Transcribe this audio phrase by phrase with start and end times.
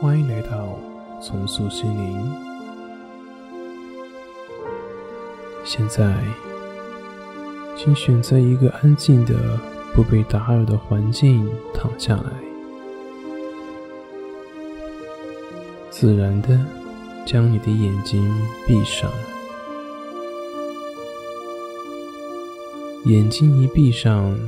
[0.00, 0.78] 欢迎来到
[1.22, 2.32] 重塑心灵。
[5.64, 6.14] 现在，
[7.76, 9.58] 请选择一个安静的、
[9.94, 12.30] 不被打扰的环境躺下来，
[15.90, 16.58] 自然的
[17.26, 18.32] 将你的眼睛
[18.66, 19.10] 闭上。
[23.04, 24.38] 眼睛一闭上，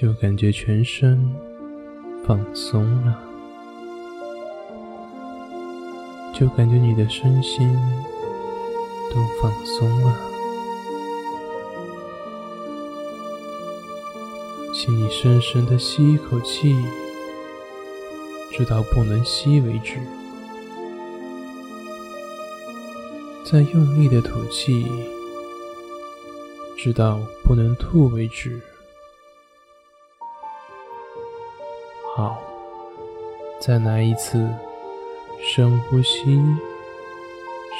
[0.00, 1.28] 就感觉全身
[2.24, 3.18] 放松了。
[6.32, 7.68] 就感觉你的身心
[9.12, 10.16] 都放松了，
[14.72, 16.76] 请你深深的吸一口气，
[18.52, 19.98] 直到不能吸为止，
[23.44, 24.86] 再用力的吐气，
[26.76, 28.60] 直到不能吐为止。
[32.18, 32.36] 好，
[33.60, 34.44] 再来一次。
[35.40, 36.42] 深呼吸，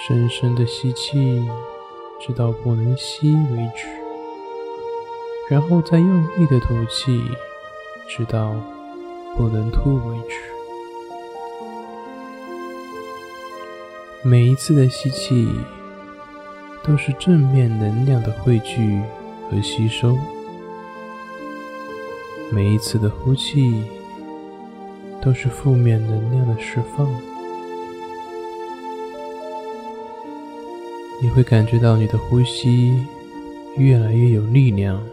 [0.07, 1.45] 深深的吸气，
[2.21, 3.89] 直到不能吸为止，
[5.51, 7.21] 然后再用力的吐气，
[8.07, 8.55] 直到
[9.37, 10.37] 不能吐为止。
[14.23, 15.49] 每一次的吸气
[16.85, 19.03] 都是正面能量的汇聚
[19.51, 20.17] 和吸收，
[22.53, 23.83] 每一次的呼气
[25.21, 27.07] 都是负面能量的释放。
[31.21, 33.05] 你会感觉到你的呼吸
[33.77, 35.05] 越来越有力量，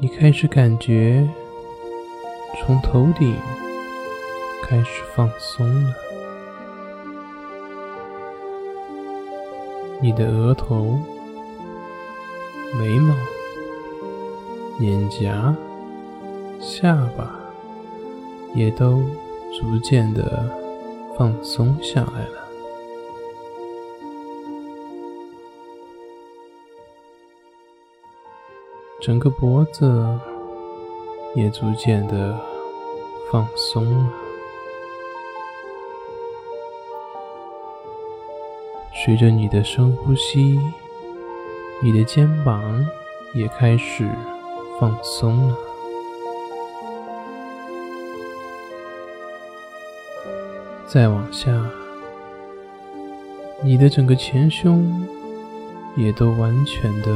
[0.00, 1.24] 你开始感觉
[2.58, 3.36] 从头顶
[4.64, 5.94] 开始放松了，
[10.00, 10.98] 你的额头、
[12.76, 13.14] 眉毛、
[14.80, 15.56] 脸颊、
[16.64, 17.28] 下巴
[18.54, 19.02] 也都
[19.52, 20.48] 逐渐的
[21.18, 22.40] 放松下来了。
[29.00, 30.16] 整个脖子
[31.34, 32.38] 也逐渐的
[33.32, 34.12] 放松了，
[39.04, 40.60] 随着你的深呼吸，
[41.82, 42.86] 你的肩膀
[43.34, 44.08] 也开始
[44.78, 45.71] 放松了。
[50.92, 51.50] 再往下，
[53.64, 55.06] 你的整个前胸
[55.96, 57.08] 也都完全的。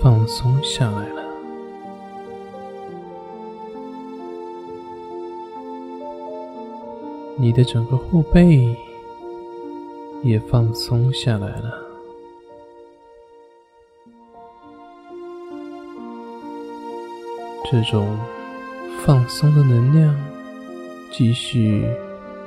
[0.00, 1.22] 放松下来了，
[7.36, 8.76] 你的整个后背
[10.24, 11.72] 也放松下来了。
[17.70, 18.18] 这种
[19.04, 20.16] 放松的能量
[21.12, 21.88] 继续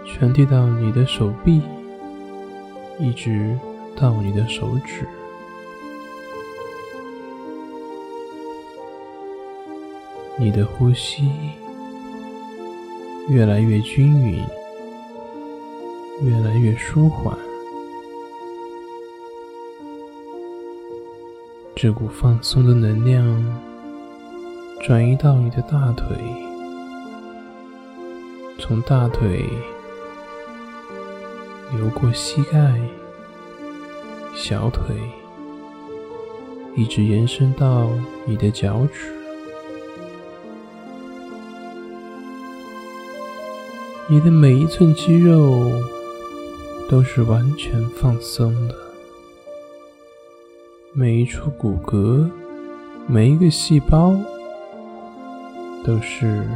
[0.05, 1.61] 传递到你的手臂，
[2.99, 3.57] 一直
[3.95, 5.07] 到你的手指。
[10.37, 11.29] 你的呼吸
[13.29, 14.43] 越来越均匀，
[16.23, 17.37] 越来越舒缓。
[21.73, 23.61] 这股放松的能量
[24.81, 26.17] 转移到你的大腿，
[28.59, 29.43] 从大腿
[31.73, 32.73] 流过膝盖、
[34.35, 34.95] 小腿，
[36.75, 37.89] 一直延伸到
[38.25, 39.13] 你的脚趾。
[44.07, 45.63] 你的每一寸肌肉
[46.89, 48.75] 都是完全放松的，
[50.93, 52.29] 每一处骨骼、
[53.07, 54.15] 每一个细胞
[55.83, 56.47] 都是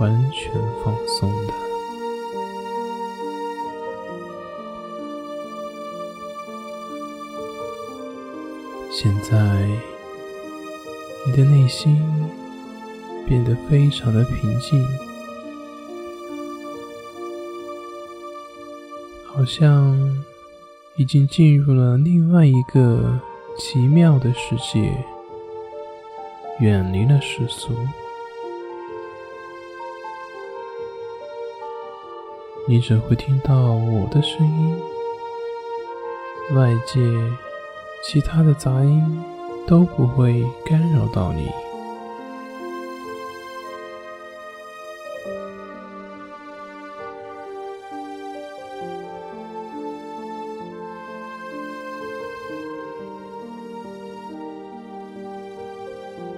[0.00, 0.52] 完全
[0.84, 1.63] 放松的。
[9.04, 9.36] 现在，
[11.26, 12.02] 你的内心
[13.26, 14.82] 变得非常的平静。
[19.26, 19.94] 好像
[20.96, 23.20] 已经进入了另外一个
[23.58, 24.96] 奇妙的世界，
[26.60, 27.74] 远离了世俗。
[32.66, 34.78] 你只会听到我的声音，
[36.56, 37.02] 外界
[38.06, 39.24] 其他的杂音
[39.66, 41.48] 都不会干扰到你。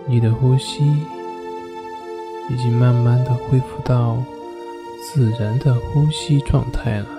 [0.08, 0.84] 你的呼吸
[2.48, 4.22] 已经慢慢的恢复到
[5.02, 7.15] 自然的呼吸状态了。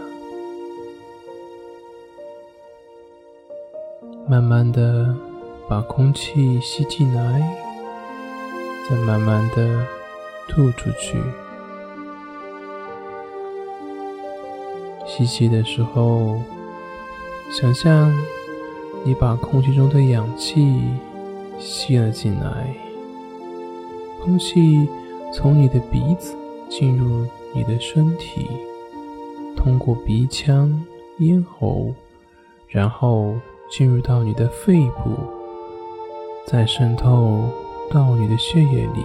[4.37, 5.15] 慢慢的
[5.67, 7.57] 把空气吸进来，
[8.87, 9.83] 再慢慢的
[10.47, 11.17] 吐出去。
[15.07, 16.39] 吸气的时候，
[17.49, 18.15] 想象
[19.03, 20.83] 你把空气中的氧气
[21.57, 22.75] 吸了进来，
[24.21, 24.87] 空气
[25.33, 26.35] 从你的鼻子
[26.69, 27.25] 进入
[27.55, 28.47] 你的身体，
[29.55, 30.85] 通过鼻腔、
[31.17, 31.91] 咽喉，
[32.67, 33.33] 然后。
[33.69, 35.17] 进入到你的肺部，
[36.45, 37.49] 再渗透
[37.91, 39.03] 到你的血液里。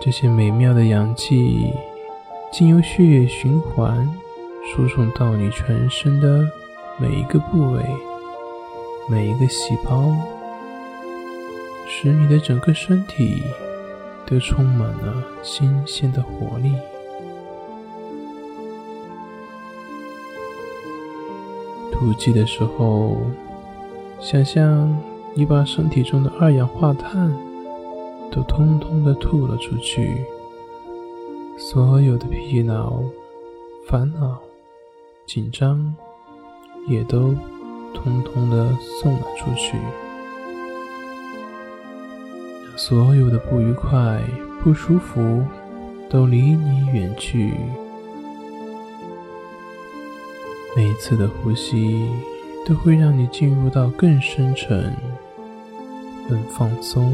[0.00, 1.72] 这些美妙的氧气，
[2.52, 4.08] 经由血液循环，
[4.64, 6.44] 输送到你全身的
[6.98, 7.82] 每一个部位、
[9.08, 10.12] 每一个细胞，
[11.86, 13.42] 使你的整个身体
[14.26, 16.72] 都充满了新鲜的活力。
[22.00, 23.18] 吐气的时候，
[24.20, 24.98] 想象
[25.34, 27.30] 你把身体中的二氧化碳
[28.32, 30.24] 都通通的吐了出去，
[31.58, 33.02] 所有的疲劳、
[33.86, 34.38] 烦恼、
[35.26, 35.94] 紧张
[36.88, 37.34] 也都
[37.92, 39.76] 通通的送了出去，
[42.76, 44.22] 所有的不愉快、
[44.64, 45.44] 不舒服
[46.08, 47.52] 都离你远去。
[50.76, 52.08] 每一次的呼吸
[52.64, 54.94] 都会让你进入到更深沉、
[56.28, 57.12] 更放松、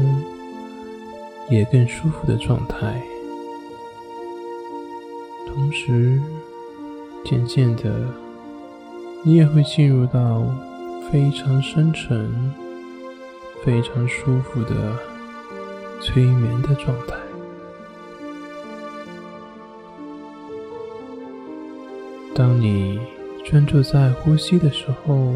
[1.49, 3.01] 也更舒服的状态。
[5.47, 6.21] 同时，
[7.25, 7.91] 渐渐的，
[9.23, 10.45] 你也会进入到
[11.11, 12.53] 非常深沉、
[13.65, 14.95] 非常舒服的
[15.99, 17.15] 催眠的状态。
[22.35, 22.99] 当你。
[23.49, 25.33] 专注在呼吸的时候，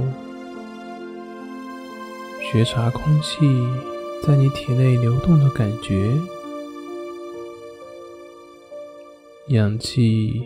[2.52, 3.38] 觉察空气
[4.22, 6.12] 在你体内流动的感觉，
[9.48, 10.46] 氧气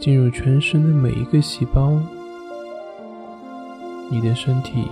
[0.00, 2.00] 进入全身的每一个细胞，
[4.10, 4.86] 你的身体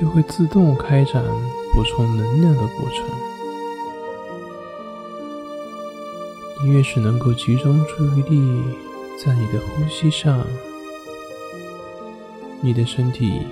[0.00, 1.22] 就会自动开展
[1.74, 3.04] 补充能量的过程。
[6.64, 8.62] 你越是能够集中注意力
[9.22, 10.42] 在你的呼吸上。
[12.60, 13.42] 你的身体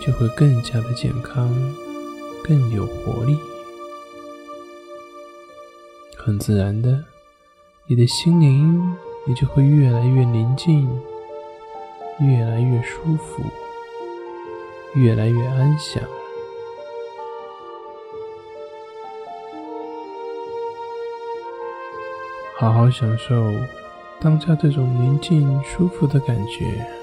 [0.00, 1.48] 就会更加的健康，
[2.42, 3.36] 更有活力。
[6.16, 7.04] 很自然的，
[7.86, 8.96] 你的心灵
[9.26, 10.88] 也就会越来越宁静，
[12.20, 13.42] 越来越舒服，
[14.94, 16.02] 越来越安详。
[22.56, 23.34] 好好享受
[24.20, 27.01] 当下这种宁静舒服的感觉。